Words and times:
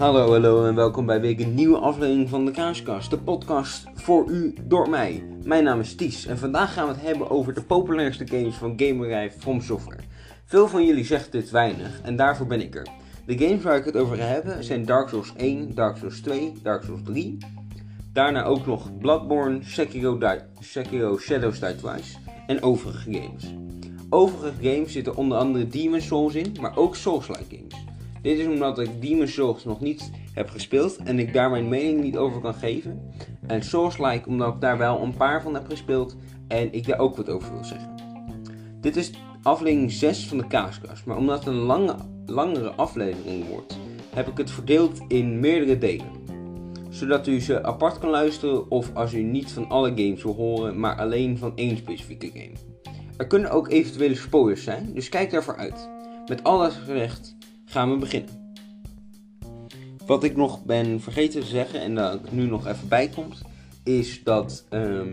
Hallo, 0.00 0.30
hallo 0.30 0.66
en 0.66 0.74
welkom 0.74 1.06
bij 1.06 1.20
weer 1.20 1.40
een 1.40 1.54
nieuwe 1.54 1.78
aflevering 1.78 2.28
van 2.28 2.44
de 2.44 2.50
Kaaskast. 2.50 3.10
De 3.10 3.18
podcast 3.18 3.84
voor 3.94 4.28
u 4.28 4.54
door 4.62 4.88
mij. 4.88 5.24
Mijn 5.44 5.64
naam 5.64 5.80
is 5.80 5.94
Ties 5.94 6.26
en 6.26 6.38
vandaag 6.38 6.72
gaan 6.72 6.86
we 6.86 6.92
het 6.92 7.02
hebben 7.02 7.30
over 7.30 7.54
de 7.54 7.62
populairste 7.62 8.26
games 8.26 8.54
van 8.54 8.72
gamerbedrijf 8.76 9.34
From 9.38 9.60
Software. 9.60 10.02
Veel 10.44 10.68
van 10.68 10.86
jullie 10.86 11.04
zegt 11.04 11.32
dit 11.32 11.50
weinig 11.50 12.00
en 12.02 12.16
daarvoor 12.16 12.46
ben 12.46 12.60
ik 12.60 12.74
er. 12.74 12.86
De 13.26 13.38
games 13.38 13.62
waar 13.62 13.76
ik 13.76 13.84
het 13.84 13.96
over 13.96 14.16
ga 14.16 14.24
hebben 14.24 14.64
zijn 14.64 14.84
Dark 14.84 15.08
Souls 15.08 15.32
1, 15.36 15.74
Dark 15.74 15.96
Souls 15.96 16.20
2, 16.20 16.52
Dark 16.62 16.82
Souls 16.82 17.02
3. 17.04 17.38
Daarna 18.12 18.44
ook 18.44 18.66
nog 18.66 18.98
Bloodborne, 18.98 19.58
Sekiro, 19.62 20.18
Sekiro 20.60 21.18
Shadows 21.18 21.60
Die 21.60 21.76
Twice 21.76 22.16
en 22.46 22.62
overige 22.62 23.12
games. 23.12 23.54
Overige 24.10 24.52
games 24.62 24.92
zitten 24.92 25.16
onder 25.16 25.38
andere 25.38 25.66
Demon 25.66 26.00
Souls 26.00 26.34
in, 26.34 26.56
maar 26.60 26.76
ook 26.76 26.96
Souls-like 26.96 27.56
games. 27.56 27.69
Dit 28.22 28.38
is 28.38 28.46
omdat 28.46 28.78
ik 28.78 29.00
Demon 29.00 29.28
Souls 29.28 29.64
nog 29.64 29.80
niet 29.80 30.10
heb 30.34 30.50
gespeeld 30.50 30.96
en 30.96 31.18
ik 31.18 31.32
daar 31.32 31.50
mijn 31.50 31.68
mening 31.68 32.00
niet 32.00 32.16
over 32.16 32.40
kan 32.40 32.54
geven. 32.54 33.12
En 33.46 33.62
Souls-like 33.62 34.28
omdat 34.28 34.54
ik 34.54 34.60
daar 34.60 34.78
wel 34.78 35.02
een 35.02 35.16
paar 35.16 35.42
van 35.42 35.54
heb 35.54 35.66
gespeeld 35.68 36.16
en 36.48 36.72
ik 36.72 36.86
daar 36.86 36.98
ook 36.98 37.16
wat 37.16 37.28
over 37.28 37.52
wil 37.52 37.64
zeggen. 37.64 37.94
Dit 38.80 38.96
is 38.96 39.10
aflevering 39.42 39.92
6 39.92 40.26
van 40.26 40.38
de 40.38 40.46
Kaaskast, 40.46 41.04
maar 41.04 41.16
omdat 41.16 41.38
het 41.38 41.46
een 41.46 41.60
lange, 41.60 41.96
langere 42.26 42.70
aflevering 42.70 43.48
wordt, 43.48 43.78
heb 44.14 44.28
ik 44.28 44.36
het 44.36 44.50
verdeeld 44.50 45.00
in 45.08 45.40
meerdere 45.40 45.78
delen. 45.78 46.18
Zodat 46.88 47.26
u 47.26 47.40
ze 47.40 47.64
apart 47.64 47.98
kan 47.98 48.10
luisteren 48.10 48.70
of 48.70 48.90
als 48.94 49.14
u 49.14 49.22
niet 49.22 49.52
van 49.52 49.68
alle 49.68 49.88
games 49.88 50.22
wil 50.22 50.34
horen, 50.34 50.80
maar 50.80 50.96
alleen 50.96 51.38
van 51.38 51.52
één 51.54 51.76
specifieke 51.76 52.30
game. 52.32 52.52
Er 53.16 53.26
kunnen 53.26 53.50
ook 53.50 53.68
eventuele 53.68 54.14
spoilers 54.14 54.62
zijn, 54.62 54.94
dus 54.94 55.08
kijk 55.08 55.30
daarvoor 55.30 55.56
uit. 55.56 55.90
Met 56.26 56.44
alles 56.44 56.74
gezegd 56.74 57.38
gaan 57.70 57.90
we 57.90 57.96
beginnen. 57.96 58.54
Wat 60.06 60.24
ik 60.24 60.36
nog 60.36 60.64
ben 60.64 61.00
vergeten 61.00 61.40
te 61.40 61.46
zeggen 61.46 61.80
en 61.80 61.94
dat 61.94 62.14
ik 62.14 62.32
nu 62.32 62.46
nog 62.46 62.66
even 62.66 62.88
bijkomt, 62.88 63.42
is 63.84 64.22
dat 64.24 64.66
ehm, 64.68 65.12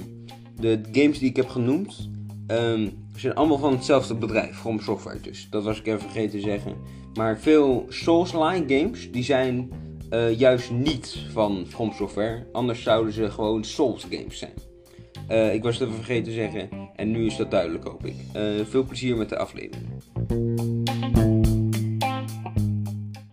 de 0.56 0.82
games 0.92 1.20
die 1.20 1.30
ik 1.30 1.36
heb 1.36 1.48
genoemd, 1.48 2.10
ehm, 2.48 2.90
zijn 3.16 3.36
allemaal 3.36 3.58
van 3.58 3.72
hetzelfde 3.72 4.16
bedrijf, 4.16 4.58
From 4.58 4.80
Software 4.80 5.22
dus. 5.22 5.48
Dat 5.50 5.64
was 5.64 5.80
ik 5.80 5.88
even 5.88 6.00
vergeten 6.00 6.40
te 6.40 6.46
zeggen. 6.46 6.76
Maar 7.14 7.40
veel 7.40 7.86
Souls-like 7.90 8.76
games, 8.76 9.12
die 9.12 9.24
zijn 9.24 9.72
eh, 10.10 10.40
juist 10.40 10.72
niet 10.72 11.18
van 11.32 11.66
From 11.68 11.92
Software. 11.92 12.48
Anders 12.52 12.82
zouden 12.84 13.14
ze 13.14 13.32
gewoon 13.32 13.64
Souls 13.64 14.06
games 14.10 14.38
zijn. 14.38 14.54
Eh, 15.28 15.54
ik 15.54 15.64
was 15.64 15.74
het 15.74 15.84
even 15.88 16.04
vergeten 16.04 16.24
te 16.24 16.32
zeggen 16.32 16.70
en 16.96 17.12
nu 17.12 17.26
is 17.26 17.38
dat 17.38 17.52
duidelijk 17.52 17.84
hoop 17.84 18.06
ik. 18.06 18.16
Eh, 18.34 18.44
veel 18.70 18.84
plezier 18.84 19.18
met 19.18 19.30
de 19.30 19.38
aflevering. 19.38 19.88